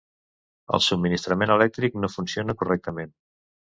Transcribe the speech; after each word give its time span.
El 0.77 0.83
subministrament 0.85 1.55
elèctric 1.59 2.01
no 2.03 2.13
funciona 2.17 2.61
correctament. 2.65 3.19